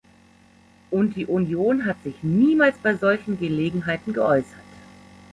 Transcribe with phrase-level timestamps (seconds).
[0.89, 4.57] Und die Union hat sich niemals bei solchen Gelegenheiten geäußert.